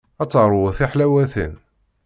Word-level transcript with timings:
Ad 0.21 0.29
teṛwu 0.31 0.69
tiḥlawatin. 0.77 1.53